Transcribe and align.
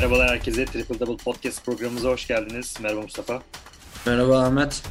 Merhabalar 0.00 0.30
herkese. 0.30 0.64
Triple 0.64 1.00
Double 1.00 1.24
Podcast 1.24 1.64
programımıza 1.64 2.08
hoş 2.08 2.26
geldiniz. 2.26 2.76
Merhaba 2.82 3.00
Mustafa. 3.00 3.42
Merhaba 4.06 4.38
Ahmet. 4.38 4.82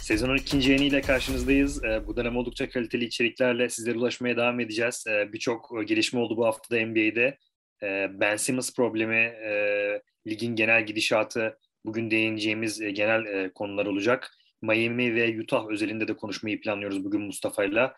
Sezonun 0.00 0.36
ikinci 0.36 0.70
yayınıyla 0.70 1.00
karşınızdayız. 1.00 1.84
Ee, 1.84 2.06
bu 2.06 2.16
dönem 2.16 2.36
oldukça 2.36 2.70
kaliteli 2.70 3.04
içeriklerle 3.04 3.68
sizlere 3.68 3.98
ulaşmaya 3.98 4.36
devam 4.36 4.60
edeceğiz. 4.60 5.04
Ee, 5.08 5.32
birçok 5.32 5.88
gelişme 5.88 6.20
oldu 6.20 6.36
bu 6.36 6.46
haftada 6.46 6.86
NBA'de. 6.86 7.38
Ee, 7.82 8.08
ben 8.12 8.36
Simmons 8.36 8.74
problemi, 8.74 9.16
e, 9.16 10.02
ligin 10.26 10.56
genel 10.56 10.86
gidişatı, 10.86 11.58
bugün 11.84 12.10
değineceğimiz 12.10 12.80
e, 12.80 12.90
genel 12.90 13.24
e, 13.24 13.52
konular 13.52 13.86
olacak. 13.86 14.30
Miami 14.62 15.14
ve 15.14 15.40
Utah 15.40 15.66
özelinde 15.68 16.08
de 16.08 16.16
konuşmayı 16.16 16.60
planlıyoruz 16.60 17.04
bugün 17.04 17.20
Mustafa'yla. 17.20 17.94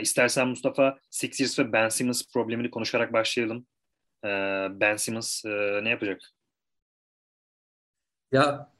İstersen 0.00 0.48
Mustafa 0.48 0.98
Sixers 1.10 1.58
ve 1.58 1.72
Ben 1.72 1.88
Simmons 1.88 2.22
problemini 2.32 2.70
konuşarak 2.70 3.12
başlayalım. 3.12 3.66
Ben 4.80 4.96
Simmons 4.96 5.44
ne 5.82 5.88
yapacak? 5.90 6.20
Ya 8.32 8.70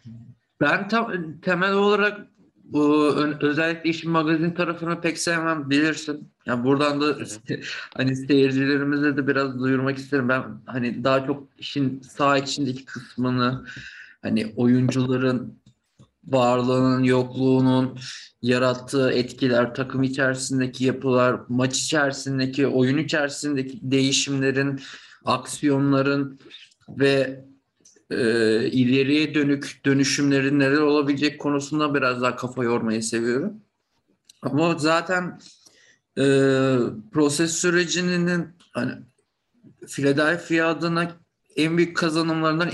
ben 0.60 0.88
tam, 0.88 1.40
temel 1.40 1.72
olarak 1.72 2.20
bu 2.64 3.14
özellikle 3.40 3.90
işin 3.90 4.10
magazin 4.10 4.50
tarafını 4.50 5.00
pek 5.00 5.18
sevmem 5.18 5.70
bilirsin. 5.70 6.32
Yani 6.46 6.64
buradan 6.64 7.00
da 7.00 7.16
hani 7.96 8.16
seyircilerimize 8.16 9.16
de 9.16 9.26
biraz 9.26 9.60
duyurmak 9.60 9.98
isterim. 9.98 10.28
Ben 10.28 10.44
hani 10.66 11.04
daha 11.04 11.26
çok 11.26 11.48
işin 11.58 12.00
sağ 12.00 12.38
içindeki 12.38 12.84
kısmını 12.84 13.64
hani 14.22 14.52
oyuncuların 14.56 15.60
varlığının, 16.24 17.02
yokluğunun 17.02 17.98
yarattığı 18.42 19.10
etkiler, 19.10 19.74
takım 19.74 20.02
içerisindeki 20.02 20.84
yapılar, 20.84 21.40
maç 21.48 21.78
içerisindeki, 21.78 22.66
oyun 22.66 22.98
içerisindeki 22.98 23.78
değişimlerin, 23.82 24.80
aksiyonların 25.24 26.40
ve 26.88 27.44
e, 28.10 28.16
ileriye 28.66 29.34
dönük 29.34 29.80
dönüşümlerin 29.84 30.58
neler 30.58 30.80
olabilecek 30.80 31.40
konusunda 31.40 31.94
biraz 31.94 32.22
daha 32.22 32.36
kafa 32.36 32.64
yormayı 32.64 33.02
seviyorum. 33.02 33.60
Ama 34.42 34.78
zaten 34.78 35.40
e, 36.18 36.22
proses 37.12 37.52
sürecinin 37.52 38.48
hani 38.72 38.92
Philadelphia 39.86 40.66
adına 40.66 41.12
en 41.56 41.76
büyük 41.76 41.96
kazanımlarından 41.96 42.70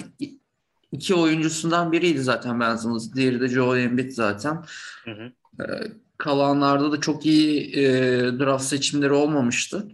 iki 0.93 1.15
oyuncusundan 1.15 1.93
biriydi 1.93 2.23
zaten 2.23 2.61
Ben 2.61 2.77
Simmons. 2.77 3.15
Diğeri 3.15 3.41
de 3.41 3.49
Joel 3.49 3.81
Embiid 3.81 4.11
zaten. 4.11 4.65
Hı 5.05 5.11
hı. 5.11 5.33
E, 5.63 5.93
kalanlarda 6.19 6.93
da 6.93 7.01
çok 7.01 7.27
iyi 7.27 7.77
e, 7.77 7.85
draft 8.39 8.65
seçimleri 8.65 9.13
olmamıştı. 9.13 9.89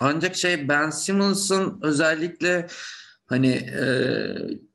Ancak 0.00 0.36
şey 0.36 0.68
Ben 0.68 0.90
Simmons'ın 0.90 1.78
özellikle 1.82 2.66
hani 3.26 3.48
e, 3.52 3.86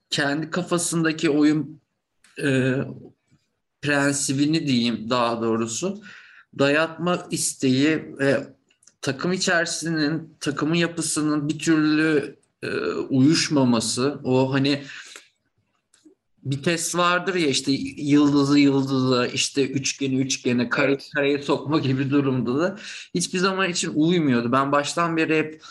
kendi 0.09 0.49
kafasındaki 0.49 1.29
oyun 1.29 1.81
e, 2.43 2.75
prensibini 3.81 4.67
diyeyim 4.67 5.09
daha 5.09 5.41
doğrusu 5.41 6.01
dayatma 6.59 7.27
isteği 7.31 8.17
ve 8.19 8.47
takım 9.01 9.33
içerisinin 9.33 10.35
takımın 10.39 10.75
yapısının 10.75 11.49
bir 11.49 11.59
türlü 11.59 12.35
e, 12.63 12.67
uyuşmaması 12.93 14.19
o 14.23 14.53
hani 14.53 14.83
bir 16.43 16.63
test 16.63 16.95
vardır 16.95 17.35
ya 17.35 17.47
işte 17.47 17.71
yıldızı 17.97 18.59
yıldızı 18.59 19.29
işte 19.33 19.67
üçgeni 19.67 20.15
üçgene 20.15 20.69
kare 20.69 20.91
evet. 20.91 21.09
kareye 21.15 21.41
sokma 21.41 21.79
gibi 21.79 22.09
durumda 22.09 22.59
da 22.59 22.77
hiçbir 23.15 23.39
zaman 23.39 23.69
için 23.69 23.91
uymuyordu. 23.95 24.51
Ben 24.51 24.71
baştan 24.71 25.17
beri 25.17 25.37
hep 25.37 25.61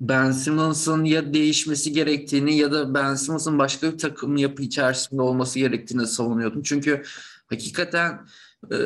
Ben 0.00 0.30
Simmons'ın 0.30 1.04
ya 1.04 1.34
değişmesi 1.34 1.92
gerektiğini 1.92 2.56
ya 2.56 2.72
da 2.72 2.94
Ben 2.94 3.14
Simmons'ın 3.14 3.58
başka 3.58 3.92
bir 3.92 3.98
takım 3.98 4.36
yapı 4.36 4.62
içerisinde 4.62 5.22
olması 5.22 5.58
gerektiğini 5.58 6.06
savunuyordum. 6.06 6.62
Çünkü 6.62 7.02
hakikaten 7.46 8.20
e, 8.66 8.78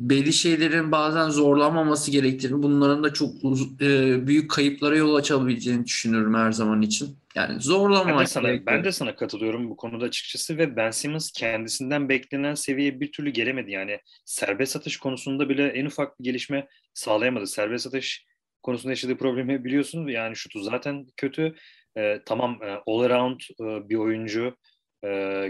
belli 0.00 0.32
şeylerin 0.32 0.92
bazen 0.92 1.30
zorlanmaması 1.30 2.10
gerektiğini, 2.10 2.62
bunların 2.62 3.04
da 3.04 3.12
çok 3.12 3.34
e, 3.80 4.26
büyük 4.26 4.50
kayıplara 4.50 4.96
yol 4.96 5.14
açabileceğini 5.14 5.86
düşünüyorum 5.86 6.34
her 6.34 6.52
zaman 6.52 6.82
için. 6.82 7.16
Yani 7.38 7.60
zorlamamak 7.60 8.18
ben 8.18 8.20
de, 8.20 8.26
sana, 8.26 8.66
ben 8.66 8.84
de 8.84 8.92
sana 8.92 9.16
katılıyorum 9.16 9.70
bu 9.70 9.76
konuda 9.76 10.04
açıkçası 10.04 10.58
ve 10.58 10.76
Ben 10.76 10.90
Simmons 10.90 11.32
kendisinden 11.32 12.08
beklenen 12.08 12.54
seviyeye 12.54 13.00
bir 13.00 13.12
türlü 13.12 13.30
gelemedi. 13.30 13.70
Yani 13.70 14.00
serbest 14.24 14.76
atış 14.76 14.96
konusunda 14.96 15.48
bile 15.48 15.68
en 15.68 15.86
ufak 15.86 16.18
bir 16.18 16.24
gelişme 16.24 16.68
sağlayamadı. 16.94 17.46
Serbest 17.46 17.86
atış 17.86 18.26
konusunda 18.62 18.92
yaşadığı 18.92 19.16
problemi 19.16 19.64
biliyorsunuz. 19.64 20.12
Yani 20.12 20.36
şutu 20.36 20.62
zaten 20.62 21.06
kötü. 21.16 21.54
E, 21.96 22.20
tamam 22.26 22.58
e, 22.62 22.66
all 22.86 23.00
around 23.00 23.40
e, 23.40 23.88
bir 23.88 23.96
oyuncu. 23.96 24.56
E, 25.04 25.48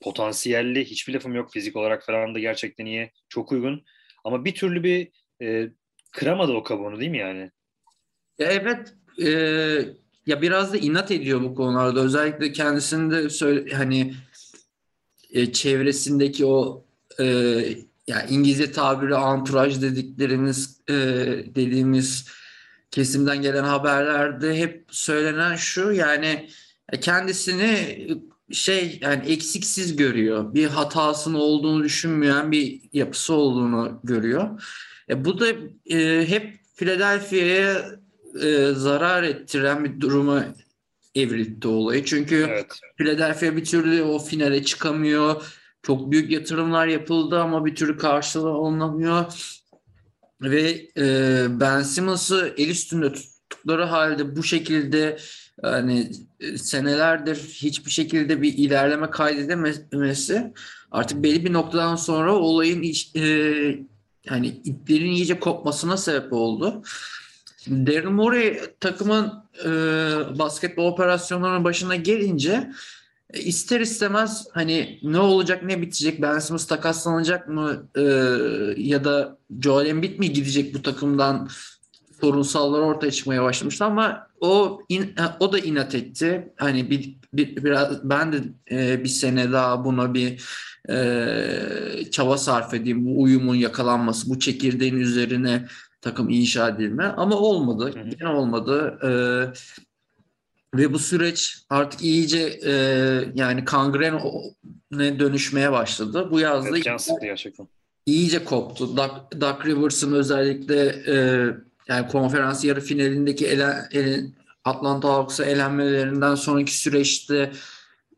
potansiyelli 0.00 0.84
hiçbir 0.84 1.14
lafım 1.14 1.34
yok 1.34 1.52
fizik 1.52 1.76
olarak 1.76 2.06
falan 2.06 2.34
da 2.34 2.38
gerçekten 2.38 2.86
iyi. 2.86 3.10
Çok 3.28 3.52
uygun. 3.52 3.84
Ama 4.24 4.44
bir 4.44 4.54
türlü 4.54 4.82
bir 4.82 5.10
e, 5.42 5.70
kıramadı 6.12 6.52
o 6.52 6.62
kabuğunu 6.62 7.00
değil 7.00 7.10
mi 7.10 7.18
yani? 7.18 7.50
Evet. 8.38 8.94
E, 9.22 9.30
ya 10.26 10.42
biraz 10.42 10.72
da 10.72 10.76
inat 10.76 11.10
ediyor 11.10 11.42
bu 11.42 11.54
konularda. 11.54 12.00
Özellikle 12.00 12.52
kendisinde 12.52 13.30
söyle 13.30 13.74
hani 13.74 14.14
e, 15.30 15.52
çevresindeki 15.52 16.46
o 16.46 16.84
e, 17.20 17.24
yani 18.06 18.30
İngilizce 18.30 18.72
tabiri 18.72 19.16
anturaj 19.16 19.82
dediklerimiz 19.82 20.80
e, 20.88 20.94
dediğimiz 21.54 22.28
kesimden 22.90 23.42
gelen 23.42 23.64
haberlerde 23.64 24.58
hep 24.58 24.84
söylenen 24.90 25.56
şu 25.56 25.92
yani 25.92 26.48
kendisini 27.00 27.98
şey 28.52 28.98
yani 29.02 29.26
eksiksiz 29.26 29.96
görüyor. 29.96 30.54
Bir 30.54 30.66
hatasının 30.66 31.34
olduğunu 31.34 31.84
düşünmeyen 31.84 32.52
bir 32.52 32.80
yapısı 32.92 33.34
olduğunu 33.34 34.00
görüyor. 34.04 34.62
E, 35.08 35.24
bu 35.24 35.40
da 35.40 35.46
e, 35.86 36.28
hep 36.28 36.54
Philadelphia'ya 36.74 37.90
e, 38.42 38.72
zarar 38.74 39.22
ettiren 39.22 39.84
bir 39.84 40.00
duruma 40.00 40.44
evrildi 41.14 41.68
olayı. 41.68 42.04
Çünkü 42.04 42.46
evet. 42.48 42.80
Philadelphia 42.96 43.56
bir 43.56 43.64
türlü 43.64 44.02
o 44.02 44.18
finale 44.18 44.64
çıkamıyor. 44.64 45.44
Çok 45.82 46.10
büyük 46.10 46.30
yatırımlar 46.30 46.86
yapıldı 46.86 47.40
ama 47.40 47.64
bir 47.64 47.74
türlü 47.74 47.96
karşılığı 47.96 48.50
alınamıyor. 48.50 49.24
Ve 50.42 50.88
e, 50.96 51.46
Ben 51.60 51.82
Simmons'ı 51.82 52.54
el 52.56 52.68
üstünde 52.68 53.12
tuttukları 53.12 53.84
halde 53.84 54.36
bu 54.36 54.42
şekilde 54.42 55.18
hani 55.62 56.12
senelerdir 56.56 57.36
hiçbir 57.36 57.90
şekilde 57.90 58.42
bir 58.42 58.52
ilerleme 58.58 59.10
kaydedememesi 59.10 60.52
artık 60.90 61.22
belli 61.22 61.44
bir 61.44 61.52
noktadan 61.52 61.96
sonra 61.96 62.34
olayın 62.34 62.82
e, 63.14 63.20
yani 64.30 64.46
iplerin 64.46 65.10
iyice 65.10 65.40
kopmasına 65.40 65.96
sebep 65.96 66.32
oldu. 66.32 66.82
Daryl 67.70 68.10
Morey 68.10 68.60
takımın 68.80 69.32
e, 69.64 69.68
basketbol 70.38 70.86
operasyonlarının 70.86 71.64
başına 71.64 71.96
gelince 71.96 72.70
e, 73.32 73.40
ister 73.40 73.80
istemez 73.80 74.46
hani 74.52 74.98
ne 75.02 75.18
olacak 75.18 75.62
ne 75.62 75.82
bitecek 75.82 76.22
Ben 76.22 76.38
Simmons 76.38 76.66
takaslanacak 76.66 77.48
mı 77.48 77.88
e, 77.96 78.02
ya 78.76 79.04
da 79.04 79.38
Joel 79.60 79.86
Embiid 79.86 80.18
mi 80.18 80.32
gidecek 80.32 80.74
bu 80.74 80.82
takımdan 80.82 81.48
sorunsallar 82.20 82.80
ortaya 82.80 83.10
çıkmaya 83.10 83.42
başlamıştı 83.42 83.84
ama 83.84 84.26
o 84.40 84.80
in, 84.88 85.14
o 85.40 85.52
da 85.52 85.58
inat 85.58 85.94
etti. 85.94 86.52
Hani 86.56 86.90
bir, 86.90 87.16
bir 87.32 87.64
biraz 87.64 88.10
ben 88.10 88.32
de 88.32 88.42
e, 88.70 89.04
bir 89.04 89.08
sene 89.08 89.52
daha 89.52 89.84
buna 89.84 90.14
bir 90.14 90.42
e, 90.88 92.10
çaba 92.10 92.38
sarf 92.38 92.74
edeyim. 92.74 93.06
Bu 93.06 93.22
uyumun 93.22 93.54
yakalanması, 93.54 94.30
bu 94.30 94.38
çekirdeğin 94.38 94.96
üzerine 94.96 95.66
takım 96.06 96.30
inşa 96.30 96.68
edilme 96.68 97.04
ama 97.04 97.36
olmadı. 97.36 97.92
Yine 98.12 98.28
olmadı. 98.28 98.98
E, 99.02 99.10
ve 100.78 100.92
bu 100.92 100.98
süreç 100.98 101.58
artık 101.70 102.02
iyice 102.02 102.60
e, 102.64 102.72
yani 103.34 103.64
kangrene 103.64 105.18
dönüşmeye 105.18 105.72
başladı. 105.72 106.28
Bu 106.30 106.40
yazda 106.40 106.68
evet, 106.68 106.84
gerçekten. 106.84 107.68
iyice 108.06 108.44
koptu. 108.44 108.96
Doug, 108.96 109.40
Doug 109.40 109.66
Rivers'ın 109.66 110.12
özellikle 110.12 110.86
e, 111.06 111.16
yani 111.88 112.08
konferans 112.08 112.64
yarı 112.64 112.80
finalindeki 112.80 113.46
elen, 113.46 113.88
elen, 113.92 114.34
Atlanta 114.64 115.08
Hawks'a 115.08 115.44
elenmelerinden 115.44 116.34
sonraki 116.34 116.78
süreçte 116.78 117.52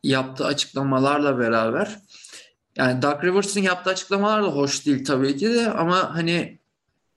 yaptığı 0.03 0.45
açıklamalarla 0.45 1.39
beraber 1.39 1.99
yani 2.77 3.03
Doug 3.03 3.25
Rivers'ın 3.25 3.61
yaptığı 3.61 3.91
açıklamalar 3.91 4.43
da 4.43 4.47
hoş 4.47 4.87
değil 4.87 5.05
tabii 5.05 5.37
ki 5.37 5.51
de 5.55 5.71
ama 5.71 6.15
hani 6.15 6.58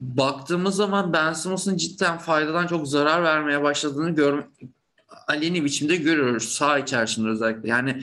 baktığımız 0.02 0.76
zaman 0.76 1.14
Ben 1.14 1.34
Simmons'ın 1.34 1.78
cidden 1.78 2.18
faydadan 2.18 2.68
çok 2.68 2.88
zarar 2.88 3.24
vermeye 3.24 3.64
başladığını 3.64 4.16
gör, 4.16 4.44
aleni 5.28 5.66
biçimde 5.66 5.96
görüyoruz 5.96 6.44
sağ 6.44 6.80
içerisinde 6.80 7.30
özellikle. 7.30 7.70
Yani 7.70 8.02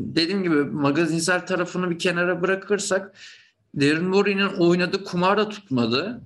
dediğim 0.00 0.42
gibi 0.42 0.56
magazinsel 0.56 1.46
tarafını 1.46 1.90
bir 1.90 1.98
kenara 1.98 2.42
bırakırsak 2.42 3.16
Darren 3.80 4.04
Morey'nin 4.04 4.48
oynadığı 4.48 5.04
kumar 5.04 5.38
da 5.38 5.48
tutmadı. 5.48 6.20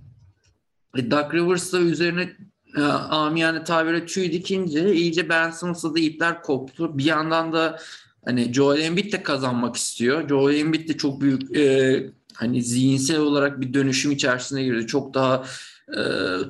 E, 0.96 1.10
Doug 1.10 1.34
Rivers 1.34 1.72
da 1.72 1.78
üzerine 1.78 2.36
e, 2.76 2.82
amiyane 2.82 3.64
tabire 3.64 4.06
tüy 4.06 4.32
dikince 4.32 4.94
iyice 4.94 5.28
Ben 5.28 5.50
Simmons'la 5.50 5.94
da 5.94 5.98
ipler 5.98 6.42
koptu. 6.42 6.98
Bir 6.98 7.04
yandan 7.04 7.52
da 7.52 7.78
hani 8.24 8.52
Joel 8.54 8.80
Embiid 8.80 9.12
de 9.12 9.22
kazanmak 9.22 9.76
istiyor. 9.76 10.28
Joel 10.28 10.56
Embiid 10.56 10.88
de 10.88 10.96
çok 10.96 11.20
büyük 11.20 11.56
e, 11.56 12.10
hani 12.34 12.62
zihinsel 12.62 13.18
olarak 13.18 13.60
bir 13.60 13.74
dönüşüm 13.74 14.10
içerisine 14.12 14.62
girdi. 14.62 14.86
Çok 14.86 15.14
daha 15.14 15.44
e, 15.88 16.00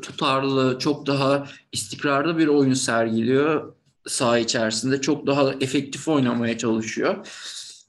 tutarlı, 0.00 0.78
çok 0.78 1.06
daha 1.06 1.46
istikrarlı 1.72 2.38
bir 2.38 2.46
oyun 2.46 2.74
sergiliyor 2.74 3.72
saha 4.06 4.38
içerisinde. 4.38 5.00
Çok 5.00 5.26
daha 5.26 5.52
efektif 5.60 6.08
oynamaya 6.08 6.58
çalışıyor. 6.58 7.26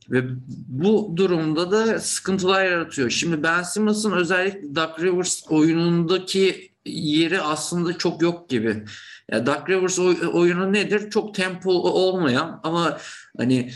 Ve 0.10 0.24
bu 0.68 1.14
durumda 1.16 1.72
da 1.72 2.00
sıkıntılar 2.00 2.66
yaratıyor. 2.66 3.10
Şimdi 3.10 3.44
Ben 3.44 3.64
Simmons'ın 3.64 4.12
özellikle 4.12 4.76
Doug 4.76 5.00
Rivers 5.00 5.44
oyunundaki 5.50 6.72
yeri 6.86 7.42
aslında 7.42 7.98
çok 7.98 8.22
yok 8.22 8.50
gibi. 8.50 8.84
Ya 9.32 9.46
Doug 9.46 9.70
Rivers 9.70 10.00
oy- 10.00 10.28
oyunu 10.34 10.74
nedir? 10.74 11.10
Çok 11.10 11.36
tempo 11.36 11.72
olmayan 11.72 12.60
ama 12.64 12.98
hani 13.38 13.72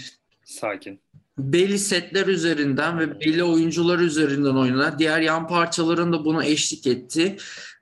sakin 0.46 1.00
belli 1.38 1.80
setler 1.80 2.28
üzerinden 2.28 3.00
ve 3.00 3.19
belli 3.19 3.44
oyuncular 3.44 4.00
üzerinden 4.00 4.56
oynanan 4.56 5.00
diğer 5.00 5.22
yan 5.22 5.48
parçaların 5.48 6.13
da 6.13 6.25
buna 6.25 6.45
eşlik 6.45 6.88
etti. 6.88 7.38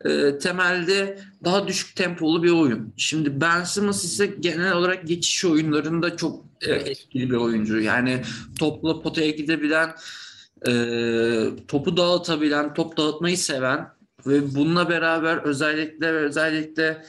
E, 0.05 0.37
temelde 0.37 1.19
daha 1.43 1.67
düşük 1.67 1.95
tempolu 1.95 2.43
bir 2.43 2.51
oyun. 2.51 2.93
Şimdi 2.97 3.41
Ben 3.41 3.63
Simmons 3.63 4.03
ise 4.03 4.25
genel 4.25 4.73
olarak 4.73 5.07
geçiş 5.07 5.45
oyunlarında 5.45 6.17
çok 6.17 6.45
e, 6.61 6.73
etkili 6.73 7.29
bir 7.29 7.35
oyuncu. 7.35 7.79
Yani 7.79 8.21
topla 8.59 9.01
potaya 9.01 9.29
gidebilen, 9.29 9.95
e, 10.67 10.73
topu 11.67 11.97
dağıtabilen, 11.97 12.73
top 12.73 12.97
dağıtmayı 12.97 13.37
seven 13.37 13.87
ve 14.27 14.55
bununla 14.55 14.89
beraber 14.89 15.37
özellikle 15.37 16.07
özellikle 16.07 17.05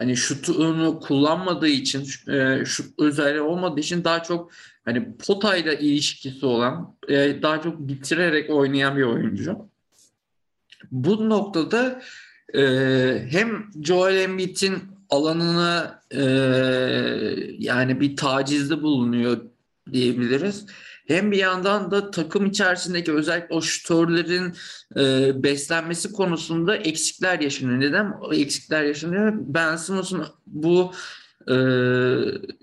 hani 0.00 0.16
şutunu 0.16 1.00
kullanmadığı 1.00 1.68
için 1.68 2.32
e, 2.32 2.64
şut 2.64 2.98
özelliği 2.98 3.40
olmadığı 3.40 3.80
için 3.80 4.04
daha 4.04 4.22
çok 4.22 4.50
hani 4.84 5.16
potayla 5.16 5.74
ilişkisi 5.74 6.46
olan 6.46 6.96
e, 7.08 7.42
daha 7.42 7.62
çok 7.62 7.78
bitirerek 7.78 8.50
oynayan 8.50 8.96
bir 8.96 9.02
oyuncu. 9.02 9.68
Bu 10.90 11.28
noktada 11.28 12.02
e, 12.54 12.62
hem 13.30 13.70
Joel 13.82 14.16
Embiid'in 14.16 14.78
alanına 15.10 16.02
e, 16.10 16.22
yani 17.58 18.00
bir 18.00 18.16
tacizde 18.16 18.82
bulunuyor 18.82 19.40
diyebiliriz. 19.92 20.66
Hem 21.10 21.32
bir 21.32 21.36
yandan 21.36 21.90
da 21.90 22.10
takım 22.10 22.46
içerisindeki 22.46 23.12
özellikle 23.12 23.54
o 23.54 23.62
şutörlerin 23.62 24.54
e, 24.96 25.32
beslenmesi 25.42 26.12
konusunda 26.12 26.76
eksikler 26.76 27.40
yaşanıyor. 27.40 27.80
Neden 27.80 28.12
o 28.20 28.34
eksikler 28.34 28.82
yaşanıyor? 28.82 29.32
Ben 29.36 29.76
Simmons'un 29.76 30.26
bu 30.46 30.92
e, 31.48 31.54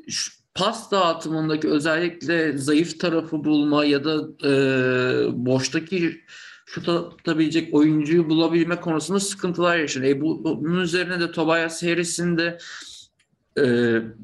şu, 0.08 0.32
pas 0.56 0.92
dağıtımındaki 0.92 1.68
özellikle 1.68 2.58
zayıf 2.58 3.00
tarafı 3.00 3.44
bulma 3.44 3.86
ya 3.86 4.04
da 4.04 4.16
e, 4.44 4.52
boştaki 5.46 6.22
şut 6.66 6.90
atabilecek 6.90 7.74
oyuncuyu 7.74 8.30
bulabilme 8.30 8.76
konusunda 8.80 9.20
sıkıntılar 9.20 9.78
yaşanıyor. 9.78 10.18
E, 10.18 10.22
bu, 10.22 10.44
bunun 10.44 10.82
üzerine 10.82 11.20
de 11.20 11.32
Tobias 11.32 11.84
Harris'in 11.84 12.38
de 12.38 12.58
e, 13.58 13.66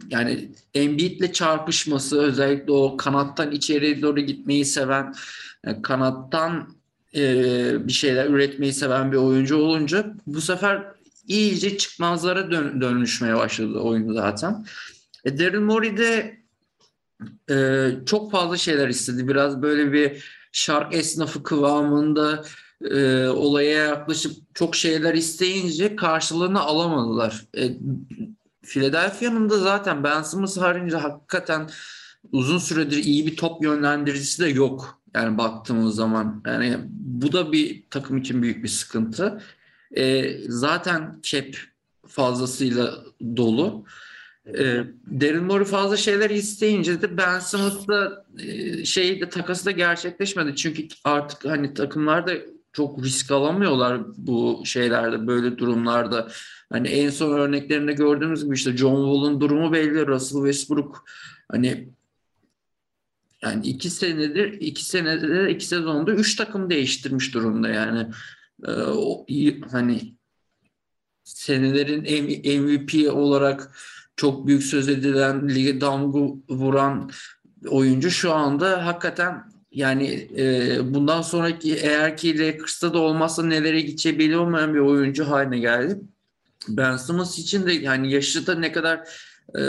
yani 0.09 0.51
Embiid'le 0.73 1.33
çarpışması 1.33 2.21
özellikle 2.21 2.71
o 2.71 2.97
kanattan 2.97 3.51
içeriye 3.51 4.01
doğru 4.01 4.19
gitmeyi 4.19 4.65
seven 4.65 5.13
yani 5.65 5.81
kanattan 5.81 6.75
e, 7.15 7.87
bir 7.87 7.93
şeyler 7.93 8.29
üretmeyi 8.29 8.73
seven 8.73 9.11
bir 9.11 9.17
oyuncu 9.17 9.57
olunca 9.57 10.13
bu 10.27 10.41
sefer 10.41 10.83
iyice 11.27 11.77
çıkmazlara 11.77 12.51
dön, 12.51 12.81
dönüşmeye 12.81 13.35
başladı 13.35 13.79
oyunu 13.79 14.13
zaten. 14.13 14.65
E, 15.25 15.39
Daryl 15.39 15.59
Morey 15.59 15.97
de 15.97 16.37
e, 17.49 17.89
çok 18.05 18.31
fazla 18.31 18.57
şeyler 18.57 18.89
istedi. 18.89 19.27
Biraz 19.27 19.61
böyle 19.61 19.93
bir 19.93 20.23
şark 20.51 20.95
esnafı 20.95 21.43
kıvamında 21.43 22.43
e, 22.91 23.27
olaya 23.27 23.83
yaklaşıp 23.83 24.33
çok 24.53 24.75
şeyler 24.75 25.13
isteyince 25.13 25.95
karşılığını 25.95 26.61
alamadılar. 26.61 27.45
E, 27.57 27.69
Philadelphia'nın 28.63 29.49
da 29.49 29.57
zaten 29.57 30.03
Ben 30.03 30.21
Simmons 30.21 30.57
haricinde 30.57 30.97
hakikaten 30.97 31.69
uzun 32.31 32.57
süredir 32.57 32.97
iyi 32.97 33.27
bir 33.27 33.37
top 33.37 33.63
yönlendiricisi 33.63 34.43
de 34.43 34.49
yok. 34.49 35.01
Yani 35.15 35.37
baktığımız 35.37 35.95
zaman. 35.95 36.43
Yani 36.45 36.79
bu 36.89 37.31
da 37.31 37.51
bir 37.51 37.83
takım 37.89 38.17
için 38.17 38.41
büyük 38.41 38.63
bir 38.63 38.69
sıkıntı. 38.69 39.41
E, 39.91 40.35
zaten 40.47 41.19
cap 41.23 41.45
fazlasıyla 42.07 42.93
dolu. 43.37 43.85
E, 44.47 44.63
Daryl 45.21 45.41
Morey 45.41 45.65
fazla 45.65 45.97
şeyler 45.97 46.29
isteyince 46.29 47.01
de 47.01 47.17
Ben 47.17 47.39
Simmons'la 47.39 48.25
e, 48.39 48.85
şey 48.85 49.21
de 49.21 49.29
takası 49.29 49.65
da 49.65 49.71
gerçekleşmedi. 49.71 50.55
Çünkü 50.55 50.87
artık 51.03 51.45
hani 51.45 51.73
takımlar 51.73 52.27
da 52.27 52.33
çok 52.73 53.03
risk 53.03 53.31
alamıyorlar 53.31 54.01
bu 54.17 54.61
şeylerde 54.65 55.27
böyle 55.27 55.57
durumlarda. 55.57 56.27
Hani 56.71 56.87
en 56.87 57.09
son 57.09 57.31
örneklerinde 57.31 57.93
gördüğümüz 57.93 58.43
gibi 58.43 58.55
işte 58.55 58.77
John 58.77 58.95
Wall'un 58.95 59.41
durumu 59.41 59.73
belli. 59.73 60.07
Russell 60.07 60.41
Westbrook 60.41 61.05
hani 61.51 61.89
yani 63.41 63.67
iki 63.67 63.89
senedir 63.89 64.53
iki 64.53 64.85
senede 64.85 65.51
iki 65.51 65.65
sezonda 65.65 66.11
üç 66.11 66.35
takım 66.35 66.69
değiştirmiş 66.69 67.33
durumda 67.33 67.69
yani. 67.69 68.07
Ee, 68.67 68.71
o, 68.71 69.25
hani 69.71 70.15
senelerin 71.23 72.01
MVP 72.61 73.13
olarak 73.13 73.77
çok 74.15 74.47
büyük 74.47 74.63
söz 74.63 74.89
edilen 74.89 75.49
lige 75.49 75.81
damga 75.81 76.19
vuran 76.49 77.11
oyuncu 77.67 78.11
şu 78.11 78.33
anda 78.33 78.85
hakikaten 78.85 79.52
yani 79.73 80.27
e, 80.37 80.77
bundan 80.93 81.21
sonraki 81.21 81.75
eğer 81.75 82.17
ki 82.17 82.39
Lakers'ta 82.39 82.93
da 82.93 82.99
olmazsa 82.99 83.43
nelere 83.43 83.81
gideceği 83.81 84.37
olmayan 84.37 84.73
bir 84.73 84.79
oyuncu 84.79 85.29
haline 85.29 85.59
geldi. 85.59 85.99
Ben 86.67 86.97
Simmons 86.97 87.39
için 87.39 87.65
de 87.65 87.73
yani 87.73 88.11
yaşı 88.11 88.47
da 88.47 88.55
ne 88.55 88.71
kadar 88.71 89.09
e, 89.57 89.61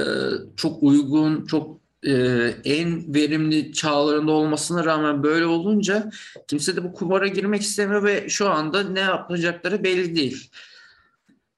çok 0.57 0.83
uygun, 0.83 1.47
çok 1.47 1.81
e, 2.07 2.13
en 2.65 3.15
verimli 3.15 3.73
çağlarında 3.73 4.33
olmasına 4.33 4.85
rağmen 4.85 5.23
böyle 5.23 5.47
olunca 5.47 6.11
kimse 6.49 6.77
de 6.77 6.85
bu 6.85 6.93
kumara 6.93 7.27
girmek 7.27 7.63
istemiyor 7.63 8.05
ve 8.05 8.29
şu 8.29 8.51
anda 8.51 8.83
ne 8.83 9.01
yapacakları 9.01 9.85
belli 9.85 10.17
değil. 10.17 10.51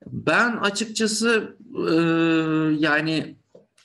Ben 0.07 0.57
açıkçası 0.57 1.57
e, 1.91 1.95
yani 2.85 3.37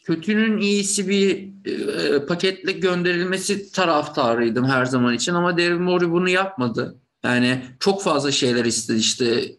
kötünün 0.03 0.57
iyisi 0.57 1.07
bir 1.07 1.51
e, 1.65 2.25
paketle 2.25 2.71
gönderilmesi 2.71 3.71
taraftarıydım 3.71 4.65
her 4.65 4.85
zaman 4.85 5.13
için 5.13 5.33
ama 5.33 5.57
Daryl 5.57 5.79
Morey 5.79 6.11
bunu 6.11 6.29
yapmadı. 6.29 6.95
Yani 7.23 7.61
çok 7.79 8.03
fazla 8.03 8.31
şeyler 8.31 8.65
istedi 8.65 8.99
işte 8.99 9.55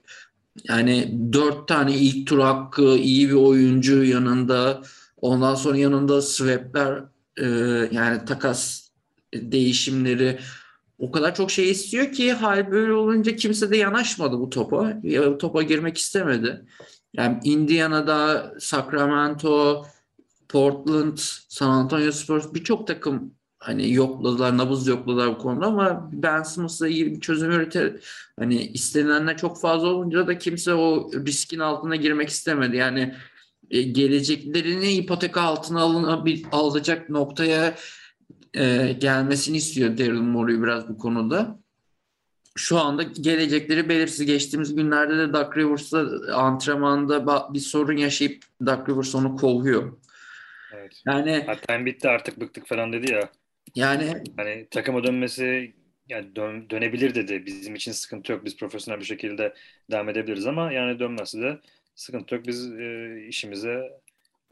yani 0.68 1.18
dört 1.32 1.68
tane 1.68 1.94
ilk 1.94 2.26
tur 2.26 2.38
hakkı, 2.38 2.96
iyi 2.96 3.28
bir 3.28 3.34
oyuncu 3.34 4.04
yanında, 4.04 4.82
ondan 5.20 5.54
sonra 5.54 5.76
yanında 5.76 6.22
swapler 6.22 7.04
e, 7.36 7.46
yani 7.92 8.24
takas 8.24 8.88
değişimleri 9.34 10.38
o 10.98 11.10
kadar 11.12 11.34
çok 11.34 11.50
şey 11.50 11.70
istiyor 11.70 12.12
ki 12.12 12.32
hal 12.32 12.70
böyle 12.70 12.92
olunca 12.92 13.36
kimse 13.36 13.70
de 13.70 13.76
yanaşmadı 13.76 14.38
bu 14.38 14.50
topa. 14.50 15.00
Ya, 15.02 15.30
bu 15.30 15.38
topa 15.38 15.62
girmek 15.62 15.98
istemedi. 15.98 16.64
Yani 17.12 17.40
Indiana'da, 17.44 18.54
Sacramento, 18.60 19.84
Portland, 20.52 21.18
San 21.48 21.70
Antonio 21.70 22.12
Spurs 22.12 22.54
birçok 22.54 22.86
takım 22.86 23.34
hani 23.58 23.92
yokladılar, 23.92 24.58
nabız 24.58 24.86
yokladılar 24.86 25.28
bu 25.28 25.38
konuda 25.38 25.66
ama 25.66 26.10
Ben 26.12 26.42
Simmons'la 26.42 26.88
iyi 26.88 27.06
bir 27.06 27.20
çözüm 27.20 27.50
üretir. 27.50 28.04
Hani 28.38 28.62
istenilenler 28.62 29.36
çok 29.36 29.60
fazla 29.60 29.88
olunca 29.88 30.26
da 30.26 30.38
kimse 30.38 30.74
o 30.74 31.10
riskin 31.12 31.58
altına 31.58 31.96
girmek 31.96 32.28
istemedi. 32.28 32.76
Yani 32.76 33.14
e, 33.70 33.82
geleceklerini 33.82 34.92
ipotek 34.92 35.36
altına 35.36 35.80
alın, 35.80 36.24
alacak 36.52 37.10
noktaya 37.10 37.74
e, 38.54 38.92
gelmesini 38.92 39.56
istiyor 39.56 39.98
Daryl 39.98 40.20
Morey 40.20 40.62
biraz 40.62 40.88
bu 40.88 40.98
konuda. 40.98 41.62
Şu 42.56 42.78
anda 42.78 43.02
gelecekleri 43.02 43.88
belirsiz. 43.88 44.26
Geçtiğimiz 44.26 44.74
günlerde 44.74 45.18
de 45.18 45.32
Doug 45.32 45.56
Rivers'la 45.56 46.06
antrenmanda 46.36 47.48
bir 47.54 47.60
sorun 47.60 47.96
yaşayıp 47.96 48.44
Doug 48.66 48.88
Rivers 48.88 49.14
onu 49.14 49.36
kovuyor. 49.36 49.92
Evet. 50.72 51.02
Yani 51.06 51.42
hatta 51.46 51.86
bitti 51.86 52.08
artık 52.08 52.40
bıktık 52.40 52.66
falan 52.66 52.92
dedi 52.92 53.12
ya. 53.12 53.30
Yani 53.74 54.14
hani 54.36 54.68
takıma 54.70 55.04
dönmesi 55.04 55.74
yani 56.08 56.36
dön, 56.36 56.70
dönebilir 56.70 57.14
dedi. 57.14 57.46
Bizim 57.46 57.74
için 57.74 57.92
sıkıntı 57.92 58.32
yok. 58.32 58.44
Biz 58.44 58.56
profesyonel 58.56 59.00
bir 59.00 59.04
şekilde 59.04 59.54
devam 59.90 60.08
edebiliriz 60.08 60.46
ama 60.46 60.72
yani 60.72 60.98
dönmesi 60.98 61.42
de 61.42 61.58
sıkıntı 61.94 62.34
yok. 62.34 62.46
Biz 62.46 62.72
e, 62.72 63.16
işimize 63.28 64.00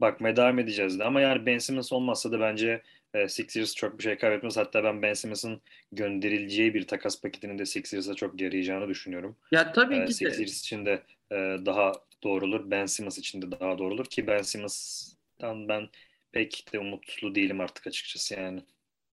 bakmaya 0.01 0.35
devam 0.35 0.59
edeceğiz 0.59 0.99
de. 0.99 1.03
Ama 1.03 1.21
yani 1.21 1.45
Ben 1.45 1.57
Simmons 1.57 1.93
olmazsa 1.93 2.31
da 2.31 2.39
bence 2.39 2.81
e, 3.13 3.27
Sixers 3.27 3.75
çok 3.75 3.97
bir 3.97 4.03
şey 4.03 4.17
kaybetmez. 4.17 4.57
Hatta 4.57 4.83
ben 4.83 5.01
Ben 5.01 5.13
Simmons'ın 5.13 5.61
gönderileceği 5.91 6.73
bir 6.73 6.87
takas 6.87 7.21
paketinin 7.21 7.59
de 7.59 7.65
Sixers'a 7.65 8.13
çok 8.15 8.41
yarayacağını 8.41 8.87
düşünüyorum. 8.87 9.37
Ya 9.51 9.71
tabii 9.73 9.95
e, 9.95 10.05
ki 10.05 10.13
Sixers 10.13 10.59
için 10.59 10.85
de 10.85 11.03
e, 11.31 11.35
daha 11.65 11.91
doğru 12.23 12.45
olur. 12.45 12.71
Ben 12.71 12.85
Simmons 12.85 13.17
için 13.17 13.41
de 13.41 13.51
daha 13.59 13.77
doğru 13.77 13.93
olur 13.93 14.05
ki 14.05 14.27
Ben 14.27 14.41
Simmons'tan 14.41 15.67
ben 15.67 15.89
pek 16.31 16.65
de 16.73 16.79
umutlu 16.79 17.35
değilim 17.35 17.59
artık 17.59 17.87
açıkçası 17.87 18.33
yani. 18.33 18.63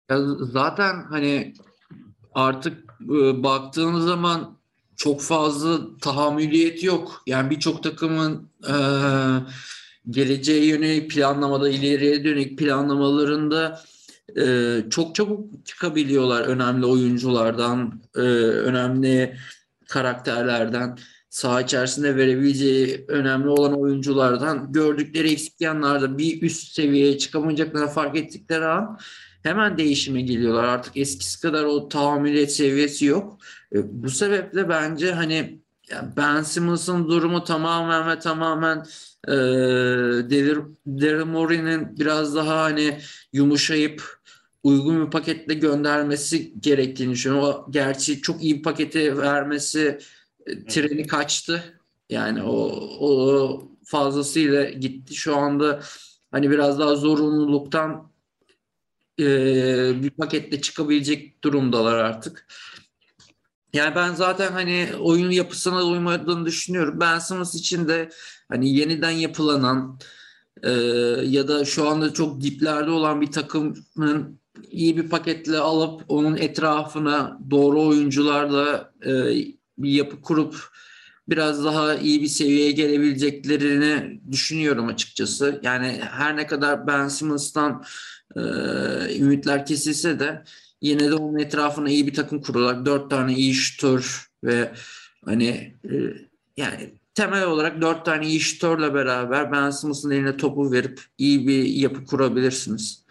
Ya 0.09 0.17
zaten 0.39 1.03
hani 1.09 1.53
artık 2.33 2.93
e, 3.01 3.43
baktığınız 3.43 4.05
zaman 4.05 4.57
çok 4.95 5.21
fazla 5.21 5.97
tahammüliyet 5.97 6.83
yok. 6.83 7.23
Yani 7.27 7.49
birçok 7.49 7.83
takımın 7.83 8.49
e, 8.67 8.75
geleceğe 10.09 10.65
yönelik 10.65 11.11
planlamada, 11.11 11.69
ileriye 11.69 12.23
dönük 12.23 12.59
planlamalarında 12.59 13.81
e, 14.39 14.75
çok 14.89 15.15
çabuk 15.15 15.65
çıkabiliyorlar 15.65 16.41
önemli 16.41 16.85
oyunculardan, 16.85 18.01
e, 18.15 18.19
önemli 18.19 19.37
karakterlerden, 19.87 20.97
saha 21.37 21.61
içerisinde 21.61 22.15
verebileceği 22.15 23.05
önemli 23.07 23.49
olan 23.49 23.81
oyunculardan 23.81 24.71
gördükleri 24.71 25.31
eksik 25.31 25.61
yanlarda 25.61 26.17
bir 26.17 26.41
üst 26.41 26.73
seviyeye 26.73 27.17
çıkamayacaklarını 27.17 27.89
fark 27.89 28.17
ettikleri 28.17 28.65
an 28.65 28.99
hemen 29.43 29.77
değişime 29.77 30.21
geliyorlar. 30.21 30.63
Artık 30.63 30.97
eskisi 30.97 31.41
kadar 31.41 31.63
o 31.63 31.89
tahammüliyet 31.89 32.51
seviyesi 32.51 33.05
yok. 33.05 33.37
E, 33.75 34.03
bu 34.03 34.09
sebeple 34.09 34.69
bence 34.69 35.11
hani 35.11 35.61
Ben 36.17 36.41
Simmons'ın 36.41 37.09
durumu 37.09 37.43
tamamen 37.43 38.09
ve 38.09 38.19
tamamen 38.19 38.77
e, 39.27 39.31
Daryl 40.87 41.25
Morey'nin 41.25 41.97
biraz 41.99 42.35
daha 42.35 42.63
hani 42.63 42.99
yumuşayıp 43.33 44.19
uygun 44.63 45.05
bir 45.05 45.11
paketle 45.11 45.53
göndermesi 45.53 46.53
gerektiğini 46.59 47.11
düşünüyorum. 47.11 47.49
O 47.49 47.71
gerçi 47.71 48.21
çok 48.21 48.43
iyi 48.43 48.57
bir 48.57 48.63
paketi 48.63 49.17
vermesi 49.17 49.99
treni 50.69 51.07
kaçtı. 51.07 51.79
Yani 52.09 52.43
o, 52.43 52.55
o 52.99 53.63
fazlasıyla 53.85 54.63
gitti. 54.69 55.15
Şu 55.15 55.35
anda 55.35 55.81
hani 56.31 56.51
biraz 56.51 56.79
daha 56.79 56.95
zorunluluktan 56.95 58.11
e, 59.19 59.25
bir 60.03 60.09
paketle 60.09 60.61
çıkabilecek 60.61 61.43
durumdalar 61.43 61.95
artık. 61.95 62.47
Yani 63.73 63.95
ben 63.95 64.13
zaten 64.13 64.51
hani 64.51 64.89
oyun 64.99 65.31
yapısına 65.31 65.83
uymadığını 65.83 66.45
düşünüyorum. 66.45 66.99
Ben 66.99 67.19
Simmons 67.19 67.55
için 67.55 67.87
de 67.87 68.09
hani 68.49 68.75
yeniden 68.75 69.11
yapılanan 69.11 69.99
e, 70.63 70.71
ya 71.23 71.47
da 71.47 71.65
şu 71.65 71.89
anda 71.89 72.13
çok 72.13 72.41
diplerde 72.41 72.91
olan 72.91 73.21
bir 73.21 73.31
takımın 73.31 74.39
iyi 74.71 74.97
bir 74.97 75.09
paketle 75.09 75.57
alıp 75.57 76.03
onun 76.07 76.37
etrafına 76.37 77.39
doğru 77.51 77.87
oyuncularla 77.87 78.93
e, 79.05 79.33
bir 79.77 79.91
yapı 79.91 80.21
kurup 80.21 80.69
biraz 81.29 81.65
daha 81.65 81.95
iyi 81.95 82.21
bir 82.21 82.27
seviyeye 82.27 82.71
gelebileceklerini 82.71 84.21
düşünüyorum 84.31 84.87
açıkçası. 84.87 85.59
Yani 85.63 85.99
her 86.11 86.37
ne 86.37 86.47
kadar 86.47 86.87
Ben 86.87 87.07
Simmons'tan 87.07 87.83
e, 88.35 88.39
ümitler 89.19 89.65
kesilse 89.65 90.19
de 90.19 90.43
yine 90.81 91.09
de 91.11 91.13
onun 91.13 91.39
etrafına 91.39 91.89
iyi 91.89 92.07
bir 92.07 92.13
takım 92.13 92.41
kurulacak. 92.41 92.85
Dört 92.85 93.09
tane 93.09 93.33
iyi 93.33 93.53
şutör 93.53 94.29
ve 94.43 94.71
hani 95.25 95.73
e, 95.83 95.93
yani 96.57 96.93
temel 97.15 97.43
olarak 97.43 97.81
dört 97.81 98.05
tane 98.05 98.27
iyi 98.27 98.39
şutörle 98.39 98.93
beraber 98.93 99.51
Ben 99.51 99.69
Simmons'ın 99.69 100.11
eline 100.11 100.37
topu 100.37 100.71
verip 100.71 101.01
iyi 101.17 101.47
bir 101.47 101.65
yapı 101.65 102.05
kurabilirsiniz. 102.05 103.03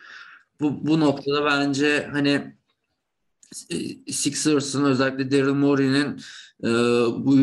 Bu, 0.60 0.86
bu 0.86 1.00
noktada 1.00 1.44
bence 1.44 2.08
hani 2.12 2.55
Sixers'ın 4.10 4.84
özellikle 4.84 5.30
Daryl 5.30 5.54
Morey'nin 5.54 6.20
e, 6.64 6.68
bu 7.24 7.36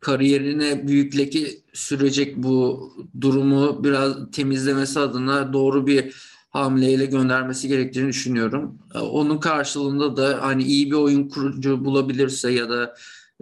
kariyerine 0.00 0.88
büyük 0.88 1.18
leke 1.18 1.48
sürecek 1.72 2.36
bu 2.36 2.90
durumu 3.20 3.84
biraz 3.84 4.30
temizlemesi 4.30 5.00
adına 5.00 5.52
doğru 5.52 5.86
bir 5.86 6.14
hamleyle 6.50 7.06
göndermesi 7.06 7.68
gerektiğini 7.68 8.08
düşünüyorum. 8.08 8.78
E, 8.94 8.98
onun 8.98 9.38
karşılığında 9.38 10.16
da 10.16 10.38
hani 10.42 10.62
iyi 10.62 10.90
bir 10.90 10.96
oyun 10.96 11.28
kurucu 11.28 11.84
bulabilirse 11.84 12.52
ya 12.52 12.68
da 12.68 12.94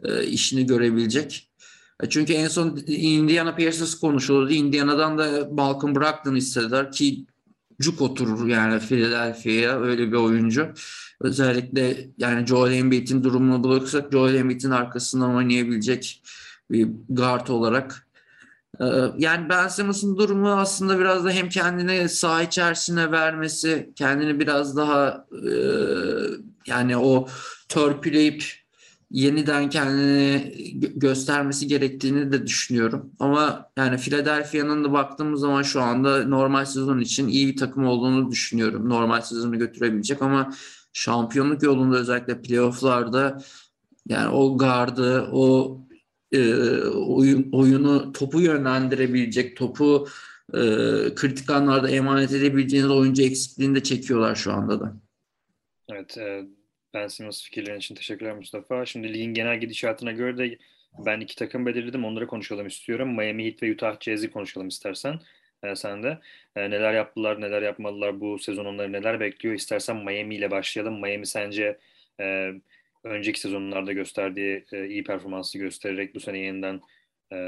e, 0.02 0.26
işini 0.26 0.66
görebilecek. 0.66 1.50
E, 2.02 2.08
çünkü 2.08 2.32
en 2.32 2.48
son 2.48 2.82
Indiana 2.86 3.52
Pacers 3.54 3.94
konuşuldu. 3.94 4.50
Indiana'dan 4.50 5.18
da 5.18 5.48
Malcolm 5.52 5.94
Brogdon 5.94 6.34
istediler 6.34 6.92
ki 6.92 7.26
cuk 7.80 8.02
oturur 8.02 8.48
yani 8.48 8.78
Philadelphia'ya 8.80 9.80
öyle 9.80 10.12
bir 10.12 10.16
oyuncu. 10.16 10.68
Özellikle 11.20 12.08
yani 12.18 12.46
Joel 12.46 12.72
Embiid'in 12.72 13.24
durumunu 13.24 13.64
bulursak 13.64 14.12
Joel 14.12 14.34
Embiid'in 14.34 14.70
arkasından 14.70 15.34
oynayabilecek 15.34 16.22
bir 16.70 16.88
guard 17.08 17.48
olarak. 17.48 18.06
Ee, 18.80 18.84
yani 19.18 19.48
Ben 19.48 19.68
Simmons'ın 19.68 20.16
durumu 20.16 20.52
aslında 20.52 20.98
biraz 20.98 21.24
da 21.24 21.30
hem 21.30 21.48
kendini 21.48 22.08
saha 22.08 22.42
içerisine 22.42 23.12
vermesi, 23.12 23.90
kendini 23.96 24.40
biraz 24.40 24.76
daha 24.76 25.26
e, 25.32 25.52
yani 26.66 26.96
o 26.96 27.28
törpüleyip 27.68 28.65
yeniden 29.10 29.70
kendini 29.70 30.52
göstermesi 30.96 31.66
gerektiğini 31.66 32.32
de 32.32 32.46
düşünüyorum. 32.46 33.10
Ama 33.20 33.70
yani 33.76 33.96
Philadelphia'nın 33.96 34.84
da 34.84 34.92
baktığımız 34.92 35.40
zaman 35.40 35.62
şu 35.62 35.82
anda 35.82 36.26
normal 36.26 36.64
sezon 36.64 37.00
için 37.00 37.28
iyi 37.28 37.48
bir 37.48 37.56
takım 37.56 37.86
olduğunu 37.86 38.30
düşünüyorum. 38.30 38.88
Normal 38.88 39.20
sezonu 39.20 39.58
götürebilecek 39.58 40.22
ama 40.22 40.52
şampiyonluk 40.92 41.62
yolunda 41.62 41.96
özellikle 41.96 42.42
playofflarda 42.42 43.42
yani 44.08 44.28
o 44.28 44.58
gardı, 44.58 45.28
o 45.32 45.78
e, 46.32 46.54
oyun, 46.88 47.48
oyunu 47.52 48.12
topu 48.12 48.40
yönlendirebilecek, 48.40 49.56
topu 49.56 50.08
e, 50.54 50.60
kritik 51.14 51.50
anlarda 51.50 51.90
emanet 51.90 52.32
edebileceğiniz 52.32 52.90
oyuncu 52.90 53.22
eksikliğini 53.22 53.74
de 53.74 53.82
çekiyorlar 53.82 54.34
şu 54.34 54.52
anda 54.52 54.80
da. 54.80 54.96
Evet, 55.88 56.18
e, 56.18 56.46
Ben 56.96 57.08
Simmons 57.08 57.44
fikirlerin 57.44 57.78
için 57.78 57.94
teşekkürler 57.94 58.34
Mustafa. 58.36 58.86
Şimdi 58.86 59.12
ligin 59.14 59.34
genel 59.34 59.60
gidişatına 59.60 60.12
göre 60.12 60.38
de 60.38 60.58
ben 60.98 61.20
iki 61.20 61.36
takım 61.36 61.66
belirledim. 61.66 62.04
Onları 62.04 62.26
konuşalım 62.26 62.66
istiyorum. 62.66 63.16
Miami 63.16 63.46
Heat 63.46 63.62
ve 63.62 63.72
Utah 63.72 64.00
Jazz'i 64.00 64.30
konuşalım 64.30 64.68
istersen. 64.68 65.20
E, 65.62 65.76
sen 65.76 66.02
de. 66.02 66.18
E, 66.56 66.70
neler 66.70 66.94
yaptılar, 66.94 67.40
neler 67.40 67.62
yapmalılar 67.62 68.20
bu 68.20 68.38
sezon 68.38 68.64
onları 68.64 68.92
neler 68.92 69.20
bekliyor? 69.20 69.54
İstersen 69.54 69.96
Miami 69.96 70.34
ile 70.36 70.50
başlayalım. 70.50 71.00
Miami 71.00 71.26
sence 71.26 71.78
e, 72.20 72.52
önceki 73.04 73.40
sezonlarda 73.40 73.92
gösterdiği 73.92 74.64
e, 74.72 74.86
iyi 74.88 75.04
performansı 75.04 75.58
göstererek 75.58 76.14
bu 76.14 76.20
sene 76.20 76.38
yeniden 76.38 76.80
e, 77.32 77.38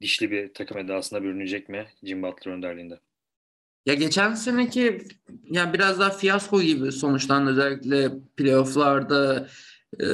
dişli 0.00 0.30
bir 0.30 0.54
takım 0.54 0.78
edasına 0.78 1.22
bürünecek 1.22 1.68
mi 1.68 1.86
Jim 2.02 2.22
Butler 2.22 2.52
önderliğinde? 2.52 2.98
Ya 3.86 3.94
geçen 3.94 4.34
seneki 4.34 5.02
ya 5.50 5.72
biraz 5.72 6.00
daha 6.00 6.10
fiyasko 6.10 6.62
gibi 6.62 6.92
sonuçlandı 6.92 7.50
özellikle 7.50 8.12
playofflarda 8.36 9.48
e, 10.00 10.06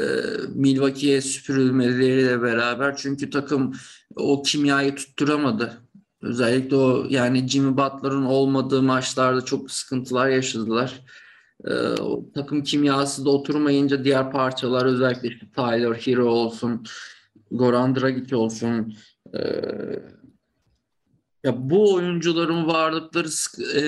Milwaukee'ye 0.55 1.21
süpürülmeleriyle 1.21 2.43
beraber 2.43 2.97
çünkü 2.97 3.31
takım 3.31 3.73
o 4.17 4.43
kimyayı 4.43 4.95
tutturamadı. 4.95 5.83
Özellikle 6.23 6.77
o 6.77 7.07
yani 7.11 7.49
Jimmy 7.49 7.77
Butler'ın 7.77 8.25
olmadığı 8.25 8.83
maçlarda 8.83 9.45
çok 9.45 9.71
sıkıntılar 9.71 10.29
yaşadılar. 10.29 11.01
E, 11.65 11.73
o 12.01 12.33
takım 12.35 12.63
kimyası 12.63 13.25
da 13.25 13.31
oturmayınca 13.31 14.05
diğer 14.05 14.33
parçalar 14.33 14.87
özellikle 14.87 15.29
işte 15.29 15.47
Tyler 15.57 15.95
Hero 15.95 16.25
olsun, 16.25 16.87
Goran 17.51 17.97
Dragic 17.97 18.37
olsun, 18.37 18.95
e, 19.35 19.41
ya 21.45 21.71
bu 21.71 21.95
oyuncuların 21.95 22.67
varlıkları 22.67 23.29
e, 23.77 23.83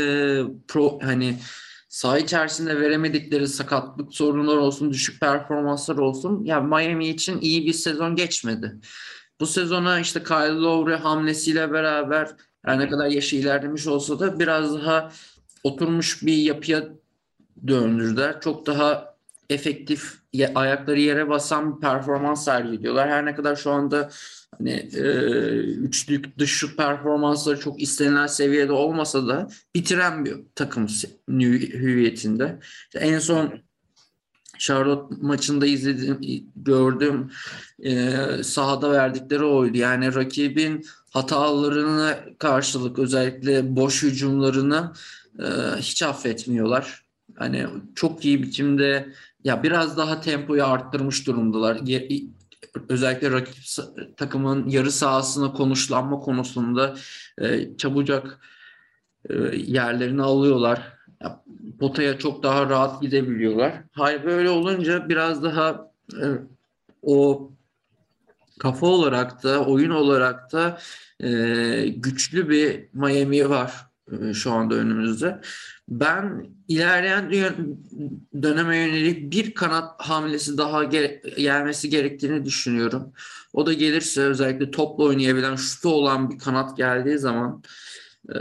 pro 0.68 0.98
hani 1.02 1.38
saha 1.88 2.18
içerisinde 2.18 2.80
veremedikleri 2.80 3.48
sakatlık 3.48 4.14
sorunlar 4.14 4.56
olsun, 4.56 4.90
düşük 4.90 5.20
performanslar 5.20 5.96
olsun. 5.96 6.44
Ya 6.44 6.60
Miami 6.60 7.08
için 7.08 7.40
iyi 7.40 7.66
bir 7.66 7.72
sezon 7.72 8.16
geçmedi. 8.16 8.80
Bu 9.40 9.46
sezona 9.46 10.00
işte 10.00 10.22
Kyle 10.22 10.54
Lowry 10.54 10.94
hamlesiyle 10.94 11.72
beraber 11.72 12.30
her 12.64 12.78
ne 12.78 12.88
kadar 12.88 13.06
yaşı 13.06 13.36
ilerlemiş 13.36 13.86
olsa 13.86 14.20
da 14.20 14.40
biraz 14.40 14.74
daha 14.74 15.12
oturmuş 15.64 16.22
bir 16.22 16.36
yapıya 16.36 16.88
döndürdüler. 17.66 18.40
Çok 18.40 18.66
daha 18.66 19.14
efektif 19.50 20.14
ayakları 20.54 21.00
yere 21.00 21.28
basan 21.28 21.76
bir 21.76 21.80
performans 21.80 22.44
sergiliyorlar. 22.44 23.08
Her 23.08 23.24
ne 23.26 23.34
kadar 23.34 23.56
şu 23.56 23.70
anda 23.70 24.10
hani 24.58 24.70
e, 24.94 25.02
üçlük 25.60 26.38
dış 26.38 26.50
şut 26.50 26.76
performansları 26.76 27.60
çok 27.60 27.82
istenilen 27.82 28.26
seviyede 28.26 28.72
olmasa 28.72 29.28
da 29.28 29.48
bitiren 29.74 30.24
bir 30.24 30.36
takım 30.54 30.86
hüviyetinde. 31.28 32.58
İşte 32.88 32.98
en 32.98 33.18
son 33.18 33.52
Charlotte 34.58 35.14
maçında 35.20 35.66
izlediğim, 35.66 36.46
gördüğüm 36.56 37.30
e, 37.82 38.12
sahada 38.42 38.90
verdikleri 38.90 39.44
oydu. 39.44 39.78
Yani 39.78 40.14
rakibin 40.14 40.86
hatalarına 41.10 42.18
karşılık 42.38 42.98
özellikle 42.98 43.76
boş 43.76 44.02
hücumlarını 44.02 44.92
e, 45.38 45.46
hiç 45.76 46.02
affetmiyorlar. 46.02 47.02
Hani 47.36 47.66
çok 47.94 48.24
iyi 48.24 48.42
biçimde 48.42 49.12
ya 49.44 49.62
biraz 49.62 49.96
daha 49.96 50.20
tempoyu 50.20 50.64
arttırmış 50.64 51.26
durumdalar 51.26 51.76
özellikle 52.88 53.30
rakip 53.30 53.56
takımın 54.16 54.68
yarı 54.68 54.92
sahasına 54.92 55.52
konuşlanma 55.52 56.20
konusunda 56.20 56.94
e, 57.38 57.76
çabucak 57.76 58.38
e, 59.30 59.34
yerlerini 59.56 60.22
alıyorlar. 60.22 60.92
Potaya 61.80 62.18
çok 62.18 62.42
daha 62.42 62.70
rahat 62.70 63.02
gidebiliyorlar. 63.02 63.72
Hayır 63.92 64.24
böyle 64.24 64.50
olunca 64.50 65.08
biraz 65.08 65.42
daha 65.42 65.92
e, 66.12 66.26
o 67.02 67.50
kafa 68.58 68.86
olarak 68.86 69.42
da 69.42 69.64
oyun 69.64 69.90
olarak 69.90 70.52
da 70.52 70.78
e, 71.20 71.28
güçlü 71.88 72.48
bir 72.48 72.88
Miami 72.92 73.50
var 73.50 73.91
şu 74.34 74.52
anda 74.52 74.74
önümüzde. 74.74 75.40
Ben 75.88 76.46
ilerleyen 76.68 77.32
döneme 78.42 78.76
yönelik 78.76 79.32
bir 79.32 79.54
kanat 79.54 79.90
hamlesi 79.98 80.58
daha 80.58 80.84
gelmesi 80.84 81.90
gerektiğini 81.90 82.44
düşünüyorum. 82.44 83.12
O 83.52 83.66
da 83.66 83.72
gelirse 83.72 84.22
özellikle 84.22 84.70
topla 84.70 85.04
oynayabilen, 85.04 85.56
şutu 85.56 85.88
olan 85.88 86.30
bir 86.30 86.38
kanat 86.38 86.76
geldiği 86.76 87.18
zaman 87.18 87.62
e, 88.28 88.34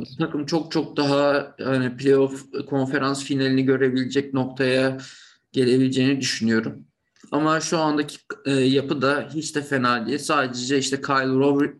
bu 0.00 0.16
takım 0.18 0.46
çok 0.46 0.72
çok 0.72 0.96
daha 0.96 1.54
hani 1.62 1.96
playoff 1.96 2.44
konferans 2.70 3.24
finalini 3.24 3.64
görebilecek 3.64 4.34
noktaya 4.34 4.98
gelebileceğini 5.52 6.20
düşünüyorum. 6.20 6.84
Ama 7.32 7.60
şu 7.60 7.78
andaki 7.78 8.18
e, 8.44 8.52
yapı 8.52 9.02
da 9.02 9.28
hiç 9.34 9.56
de 9.56 9.62
fena 9.62 10.06
değil. 10.06 10.18
Sadece 10.18 10.78
işte 10.78 11.00
Kyle 11.00 11.28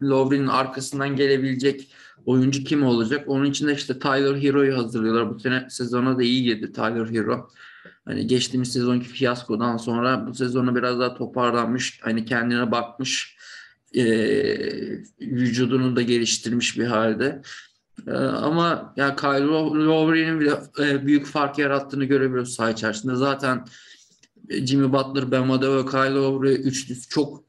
Lowry'nin 0.02 0.46
arkasından 0.46 1.16
gelebilecek 1.16 1.92
oyuncu 2.28 2.64
kim 2.64 2.82
olacak? 2.82 3.24
Onun 3.26 3.44
için 3.44 3.68
de 3.68 3.74
işte 3.74 3.98
Tyler 3.98 4.42
Hero'yu 4.42 4.76
hazırlıyorlar. 4.76 5.34
Bu 5.34 5.40
sene 5.40 5.66
sezona 5.70 6.18
da 6.18 6.22
iyi 6.22 6.42
girdi 6.42 6.72
Tyler 6.72 7.06
Hero. 7.06 7.50
Hani 8.04 8.26
geçtiğimiz 8.26 8.72
sezonki 8.72 9.08
fiyaskodan 9.08 9.76
sonra 9.76 10.26
bu 10.26 10.34
sezonu 10.34 10.76
biraz 10.76 11.00
daha 11.00 11.14
toparlanmış. 11.14 12.00
Hani 12.02 12.24
kendine 12.24 12.70
bakmış. 12.70 13.36
E, 13.94 14.04
vücudunu 15.20 15.96
da 15.96 16.02
geliştirmiş 16.02 16.78
bir 16.78 16.86
halde. 16.86 17.42
E, 18.06 18.12
ama 18.12 18.94
ya 18.96 19.16
Kyle 19.16 19.44
Lowry'nin 19.84 20.40
bile 20.40 20.52
e, 20.80 21.06
büyük 21.06 21.26
fark 21.26 21.58
yarattığını 21.58 22.04
görebiliyoruz 22.04 22.54
saha 22.54 22.70
içerisinde. 22.70 23.14
Zaten 23.14 23.64
Jimmy 24.50 24.92
Butler, 24.92 25.30
Ben 25.30 25.48
Adebayo, 25.48 25.86
Kyle 25.86 26.14
Lowry 26.14 26.54
üçlüsü 26.54 27.08
çok 27.08 27.44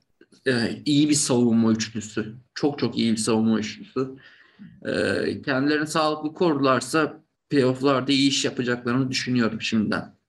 e, 0.48 0.82
iyi 0.86 1.10
bir 1.10 1.16
savunma 1.16 1.72
üçlüsü. 1.72 2.36
Çok 2.56 2.80
çok 2.80 2.98
iyi 2.98 3.12
bir 3.12 3.18
savunma 3.18 3.60
üçlüsü. 3.60 4.10
E, 4.86 5.42
kendilerini 5.42 5.88
sağlıklı 5.88 6.34
korularsa 6.34 7.24
playofflarda 7.50 8.12
iyi 8.12 8.30
iş 8.30 8.46
yapacaklarını 8.46 9.12
düşünüyorum 9.12 9.62
şimdiden. 9.62 10.20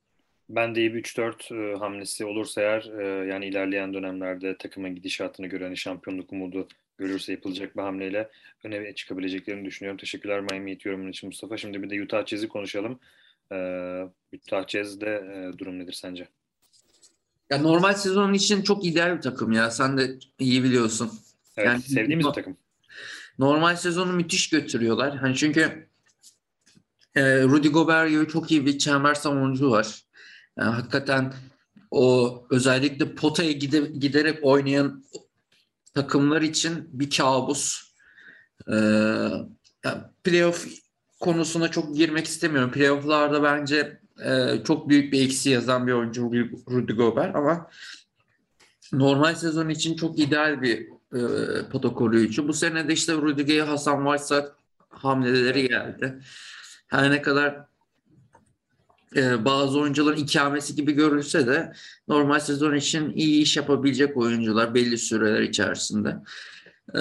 Ben 0.48 0.74
de 0.74 0.80
iyi 0.80 0.94
bir 0.94 1.02
3-4 1.02 1.74
e, 1.74 1.78
hamlesi 1.78 2.24
olursa 2.24 2.60
eğer 2.60 2.90
e, 2.98 3.26
yani 3.26 3.46
ilerleyen 3.46 3.94
dönemlerde 3.94 4.56
takımın 4.56 4.94
gidişatını 4.94 5.46
gören 5.46 5.74
şampiyonluk 5.74 6.32
umudu 6.32 6.68
görürse 6.98 7.32
yapılacak 7.32 7.76
bir 7.76 7.82
hamleyle 7.82 8.30
öne 8.64 8.94
çıkabileceklerini 8.94 9.64
düşünüyorum. 9.64 9.98
Teşekkürler 9.98 10.40
Miami 10.40 10.70
Heat 10.70 10.84
yorumun 10.84 11.10
için 11.10 11.28
Mustafa. 11.28 11.56
Şimdi 11.56 11.82
bir 11.82 11.90
de 11.90 12.02
Utah 12.02 12.26
Jazz'i 12.26 12.48
konuşalım. 12.48 13.00
E, 13.52 13.56
Utah 14.34 14.68
Jazz'de 14.68 15.06
e, 15.06 15.58
durum 15.58 15.78
nedir 15.78 15.92
sence? 15.92 16.28
Ya 17.50 17.58
normal 17.58 17.94
sezon 17.94 18.32
için 18.32 18.62
çok 18.62 18.84
ideal 18.84 19.16
bir 19.16 19.22
takım 19.22 19.52
ya. 19.52 19.70
Sen 19.70 19.98
de 19.98 20.10
iyi 20.38 20.64
biliyorsun. 20.64 21.10
Evet, 21.56 21.66
yani, 21.66 21.82
sevdiğimiz 21.82 22.26
bir 22.26 22.32
takım. 22.32 22.56
Normal 23.40 23.76
sezonu 23.76 24.12
müthiş 24.12 24.48
götürüyorlar. 24.48 25.16
Hani 25.16 25.36
çünkü 25.36 25.88
e, 27.14 27.42
Rudy 27.42 27.68
Gobert 27.68 28.10
gibi 28.10 28.28
çok 28.28 28.50
iyi 28.50 28.66
bir 28.66 28.78
çember 28.78 29.14
savunucu 29.14 29.70
var. 29.70 30.02
Yani 30.58 30.74
hakikaten 30.74 31.32
o 31.90 32.46
özellikle 32.50 33.14
potaya 33.14 33.52
gide, 33.52 33.80
giderek 33.80 34.38
oynayan 34.42 35.04
takımlar 35.94 36.42
için 36.42 36.88
bir 36.92 37.10
kabus. 37.10 37.90
Ee, 38.68 38.74
yani 39.84 40.02
playoff 40.24 40.66
konusuna 41.20 41.70
çok 41.70 41.96
girmek 41.96 42.26
istemiyorum. 42.26 42.72
Playoff'larda 42.72 43.42
bence 43.42 44.00
e, 44.24 44.64
çok 44.64 44.88
büyük 44.88 45.12
bir 45.12 45.22
eksi 45.22 45.50
yazan 45.50 45.86
bir 45.86 45.92
oyuncu 45.92 46.22
Rudy 46.70 46.92
Gobert 46.92 47.36
ama 47.36 47.70
normal 48.92 49.34
sezon 49.34 49.68
için 49.68 49.96
çok 49.96 50.18
ideal 50.18 50.62
bir 50.62 50.88
e, 51.14 51.20
pota 51.72 51.88
koruyucu. 51.88 52.48
Bu 52.48 52.52
sene 52.52 52.88
de 52.88 52.92
işte 52.92 53.12
Rudiger'e 53.12 53.62
Hasan 53.62 54.04
Whiteside 54.04 54.52
hamleleri 54.88 55.68
geldi. 55.68 56.20
Her 56.86 57.10
ne 57.10 57.22
kadar 57.22 57.66
e, 59.16 59.44
bazı 59.44 59.80
oyuncuların 59.80 60.16
ikamesi 60.16 60.74
gibi 60.74 60.92
görülse 60.92 61.46
de 61.46 61.72
normal 62.08 62.40
sezon 62.40 62.74
için 62.74 63.12
iyi 63.12 63.42
iş 63.42 63.56
yapabilecek 63.56 64.16
oyuncular 64.16 64.74
belli 64.74 64.98
süreler 64.98 65.40
içerisinde. 65.40 66.16
E, 66.94 67.00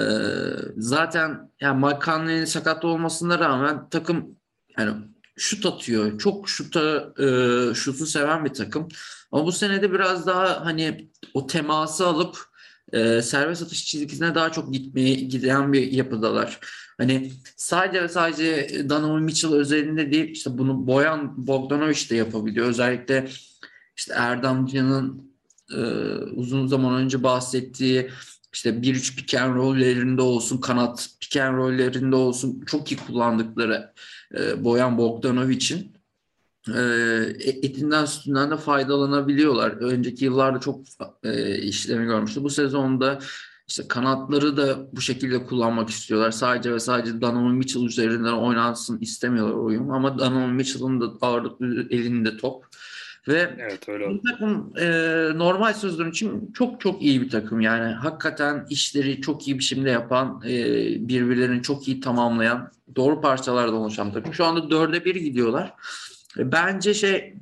zaten 0.76 1.50
yani 1.60 1.86
Mike 1.86 2.46
sakat 2.46 2.84
olmasına 2.84 3.38
rağmen 3.38 3.88
takım 3.88 4.36
yani 4.78 4.92
şut 5.36 5.66
atıyor. 5.66 6.18
Çok 6.18 6.48
şuta 6.48 7.12
e, 7.18 7.74
şutu 7.74 8.06
seven 8.06 8.44
bir 8.44 8.54
takım. 8.54 8.88
Ama 9.32 9.46
bu 9.46 9.52
senede 9.52 9.92
biraz 9.92 10.26
daha 10.26 10.64
hani 10.64 11.10
o 11.34 11.46
teması 11.46 12.06
alıp 12.06 12.49
e, 12.92 13.22
serbest 13.22 13.62
atış 13.62 13.84
çizgisine 13.86 14.34
daha 14.34 14.52
çok 14.52 14.72
gitmeye 14.72 15.14
giden 15.14 15.72
bir 15.72 15.92
yapıdalar. 15.92 16.60
Hani 16.98 17.32
sadece 17.56 18.02
ve 18.02 18.08
sadece 18.08 18.68
Donovan 18.88 19.22
Mitchell 19.22 19.52
özelinde 19.52 20.12
değil 20.12 20.30
işte 20.30 20.58
bunu 20.58 20.86
Boyan 20.86 21.46
Bogdanovic 21.46 22.10
de 22.10 22.16
yapabiliyor. 22.16 22.66
Özellikle 22.66 23.28
işte 23.96 24.14
Erdemcan'ın 24.16 25.30
e, 25.72 25.80
uzun 26.34 26.66
zaman 26.66 26.94
önce 26.94 27.22
bahsettiği 27.22 28.10
işte 28.52 28.70
1-3 28.70 29.16
pick 29.16 29.34
and 29.34 29.54
roll'lerinde 29.56 30.22
olsun, 30.22 30.58
kanat 30.58 31.08
pick 31.20 31.36
and 31.36 31.56
roll'lerinde 31.56 32.16
olsun 32.16 32.64
çok 32.66 32.92
iyi 32.92 32.96
kullandıkları 32.96 33.92
e, 34.38 34.64
Boyan 34.64 34.98
Bogdanovic'in 34.98 35.99
etinden 37.62 38.04
sütünden 38.04 38.50
de 38.50 38.56
faydalanabiliyorlar. 38.56 39.70
Önceki 39.70 40.24
yıllarda 40.24 40.60
çok 40.60 40.80
e, 41.24 41.58
işlemi 41.58 42.04
görmüştü. 42.04 42.44
Bu 42.44 42.50
sezonda 42.50 43.18
işte 43.68 43.88
kanatları 43.88 44.56
da 44.56 44.78
bu 44.92 45.00
şekilde 45.00 45.44
kullanmak 45.44 45.88
istiyorlar. 45.88 46.30
Sadece 46.30 46.72
ve 46.72 46.80
sadece 46.80 47.20
Donovan 47.20 47.54
Mitchell 47.54 47.82
üzerinden 47.82 48.32
oynansın 48.32 48.98
istemiyorlar 49.00 49.54
oyun. 49.54 49.88
Ama 49.88 50.18
Donovan 50.18 50.50
Mitchell'ın 50.50 51.00
da 51.00 51.06
ağırlıklı 51.20 51.66
elinde 51.90 52.36
top. 52.36 52.64
Ve 53.28 53.54
evet, 53.58 53.88
öyle 53.88 54.08
bu 54.10 54.20
takım 54.30 54.72
e, 54.78 54.88
normal 55.38 55.72
sözler 55.72 56.06
için 56.06 56.52
çok 56.54 56.80
çok 56.80 57.02
iyi 57.02 57.20
bir 57.20 57.30
takım. 57.30 57.60
Yani 57.60 57.94
hakikaten 57.94 58.66
işleri 58.70 59.20
çok 59.20 59.48
iyi 59.48 59.58
biçimde 59.58 59.90
yapan, 59.90 60.42
e, 60.46 60.54
birbirlerini 61.08 61.62
çok 61.62 61.88
iyi 61.88 62.00
tamamlayan, 62.00 62.72
doğru 62.96 63.20
parçalardan 63.20 63.74
oluşan 63.74 64.12
takım. 64.12 64.34
Şu 64.34 64.44
anda 64.44 64.70
dörde 64.70 65.04
bir 65.04 65.14
gidiyorlar. 65.14 65.74
E, 66.38 66.52
bence 66.52 66.94
şey 66.94 67.34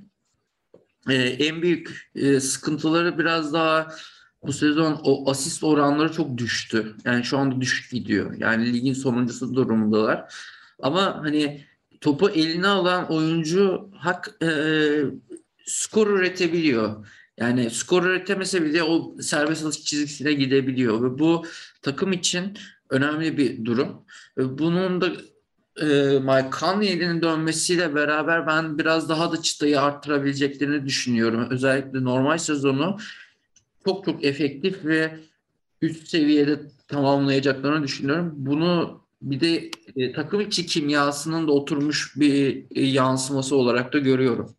e, 1.09 1.15
en 1.15 1.63
büyük 1.63 2.11
e, 2.15 2.41
sıkıntıları 2.41 3.19
biraz 3.19 3.53
daha 3.53 3.95
bu 4.43 4.53
sezon 4.53 5.01
o 5.05 5.31
asist 5.31 5.65
oranları 5.65 6.13
çok 6.13 6.39
düştü. 6.39 6.97
Yani 7.05 7.25
şu 7.25 7.39
anda 7.39 7.61
düşük 7.61 7.91
gidiyor. 7.91 8.35
Yani 8.39 8.73
ligin 8.73 8.93
sonuncusu 8.93 9.55
durumundalar. 9.55 10.35
Ama 10.83 11.21
hani 11.23 11.65
topu 12.01 12.31
eline 12.31 12.67
alan 12.67 13.13
oyuncu 13.13 13.91
hak 13.97 14.43
e, 14.43 14.49
skor 15.67 16.07
üretebiliyor. 16.07 17.07
Yani 17.39 17.71
skor 17.71 18.05
üretemese 18.05 18.65
bile 18.65 18.83
o 18.83 19.17
serbest 19.21 19.67
atış 19.67 19.85
çizgisine 19.85 20.33
gidebiliyor 20.33 21.03
ve 21.03 21.19
bu 21.19 21.47
takım 21.83 22.13
için 22.13 22.59
önemli 22.91 23.39
bir 23.39 23.65
durum. 23.65 24.05
Bunun 24.37 25.01
da 25.01 25.13
e, 25.81 26.19
Mike 26.19 26.59
Conley'nin 26.61 27.23
dönmesiyle 27.23 27.95
beraber 27.95 28.47
ben 28.47 28.79
biraz 28.79 29.09
daha 29.09 29.33
da 29.33 29.43
çıtayı 29.43 29.81
arttırabileceklerini 29.81 30.87
düşünüyorum. 30.87 31.47
Özellikle 31.51 32.05
normal 32.05 32.39
sezonu 32.39 32.99
çok 33.85 34.05
çok 34.05 34.25
efektif 34.25 34.85
ve 34.85 35.19
üst 35.83 36.09
seviyede 36.09 36.61
tamamlayacaklarını 36.89 37.85
düşünüyorum. 37.85 38.33
Bunu 38.37 39.03
bir 39.23 39.41
de 39.41 39.71
e, 39.97 40.13
takım 40.13 40.41
içi 40.41 40.67
kimyasının 40.67 41.49
da 41.49 41.53
oturmuş 41.53 42.13
bir 42.17 42.65
e, 42.75 42.85
yansıması 42.85 43.57
olarak 43.57 43.93
da 43.93 43.99
görüyorum. 43.99 44.55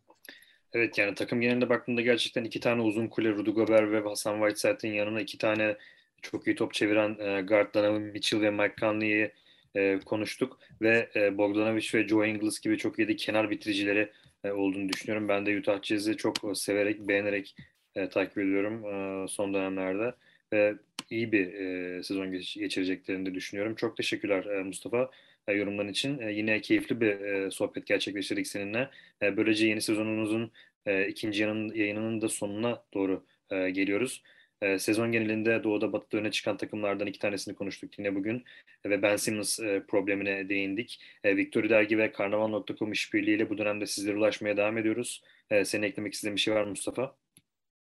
Evet 0.72 0.98
yani 0.98 1.14
takım 1.14 1.40
genelinde 1.40 1.68
baktığımda 1.68 2.00
gerçekten 2.00 2.44
iki 2.44 2.60
tane 2.60 2.82
uzun 2.82 3.06
kule 3.06 3.30
Rudy 3.30 3.50
Gobert 3.50 3.90
ve 3.90 4.08
Hasan 4.08 4.40
Whiteside'ın 4.40 4.92
yanına 4.92 5.20
iki 5.20 5.38
tane 5.38 5.76
çok 6.22 6.46
iyi 6.46 6.56
top 6.56 6.74
çeviren 6.74 7.16
e, 7.18 7.42
guard 7.42 7.74
Donovan 7.74 8.02
Mitchell 8.02 8.40
ve 8.40 8.50
Mike 8.50 8.74
Conley'i 8.80 9.32
e, 9.74 9.98
konuştuk 10.04 10.58
ve 10.82 11.08
e, 11.16 11.38
Bogdanovic 11.38 11.88
ve 11.94 12.08
Joe 12.08 12.26
Ingles 12.26 12.60
gibi 12.60 12.78
çok 12.78 12.98
iyi 12.98 13.16
kenar 13.16 13.50
bitiricileri 13.50 14.12
e, 14.44 14.50
olduğunu 14.52 14.88
düşünüyorum. 14.88 15.28
Ben 15.28 15.46
de 15.46 15.58
Utah 15.58 15.82
Jazz'i 15.82 16.16
çok 16.16 16.36
severek, 16.54 17.00
beğenerek 17.08 17.56
e, 17.94 18.08
takip 18.08 18.38
ediyorum 18.38 18.84
e, 18.84 19.28
son 19.28 19.54
dönemlerde 19.54 20.14
ve 20.52 20.74
iyi 21.10 21.32
bir 21.32 21.54
e, 21.54 22.02
sezon 22.02 22.32
geç, 22.32 22.54
geçireceklerini 22.54 23.26
de 23.26 23.34
düşünüyorum. 23.34 23.74
Çok 23.74 23.96
teşekkürler 23.96 24.44
e, 24.44 24.62
Mustafa 24.62 25.10
e, 25.48 25.52
yorumların 25.52 25.88
için. 25.88 26.18
E, 26.18 26.32
yine 26.32 26.60
keyifli 26.60 27.00
bir 27.00 27.20
e, 27.20 27.50
sohbet 27.50 27.86
gerçekleştirdik 27.86 28.46
seninle. 28.46 28.90
E, 29.22 29.36
böylece 29.36 29.66
yeni 29.66 29.80
sezonumuzun 29.80 30.52
e, 30.86 31.08
ikinci 31.08 31.42
yanın, 31.42 31.74
yayınının 31.74 32.20
da 32.20 32.28
sonuna 32.28 32.82
doğru 32.94 33.24
e, 33.50 33.70
geliyoruz. 33.70 34.22
E, 34.62 34.78
sezon 34.78 35.12
genelinde 35.12 35.64
Doğu'da 35.64 35.92
Batı'da 35.92 36.16
öne 36.16 36.30
çıkan 36.30 36.56
takımlardan 36.56 37.06
iki 37.06 37.18
tanesini 37.18 37.54
konuştuk 37.54 37.98
yine 37.98 38.14
bugün. 38.14 38.44
E, 38.84 38.90
ve 38.90 39.02
Ben 39.02 39.16
Simmons 39.16 39.60
e, 39.60 39.82
problemine 39.88 40.48
değindik. 40.48 41.00
E, 41.24 41.36
Victory 41.36 41.70
Dergi 41.70 41.98
ve 41.98 42.12
Karnaval.com 42.12 42.92
işbirliğiyle 42.92 43.50
bu 43.50 43.58
dönemde 43.58 43.86
sizlere 43.86 44.16
ulaşmaya 44.16 44.56
devam 44.56 44.78
ediyoruz. 44.78 45.22
E, 45.50 45.64
senin 45.64 45.82
eklemek 45.82 46.14
istediğin 46.14 46.36
bir 46.36 46.40
şey 46.40 46.54
var 46.54 46.62
mı 46.62 46.70
Mustafa? 46.70 47.14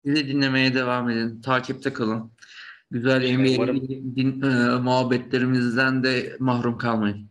Bizi 0.05 0.27
dinlemeye 0.27 0.73
devam 0.73 1.09
edin. 1.09 1.41
Takipte 1.41 1.93
kalın. 1.93 2.31
Güzel 2.91 3.35
NBA 3.35 3.55
Umarım... 3.55 3.87
din, 4.15 4.41
e, 4.41 4.79
muhabbetlerimizden 4.79 6.03
de 6.03 6.35
mahrum 6.39 6.77
kalmayın. 6.77 7.29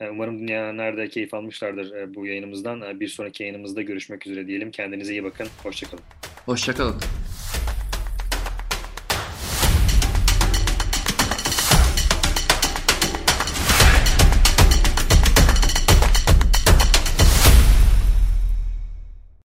E, 0.00 0.08
umarım 0.08 0.38
dinleyenler 0.38 0.96
de 0.96 1.08
keyif 1.08 1.34
almışlardır 1.34 1.92
e, 1.94 2.14
bu 2.14 2.26
yayınımızdan. 2.26 3.00
Bir 3.00 3.08
sonraki 3.08 3.42
yayınımızda 3.42 3.82
görüşmek 3.82 4.26
üzere 4.26 4.46
diyelim. 4.46 4.70
Kendinize 4.70 5.12
iyi 5.12 5.24
bakın. 5.24 5.46
Hoşçakalın. 5.62 6.04
Hoşçakalın. 6.46 6.94